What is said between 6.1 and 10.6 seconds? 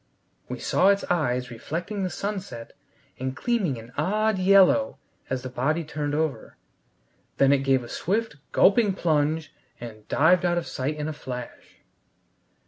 over. Then it gave a swift, gulping plunge, and dived out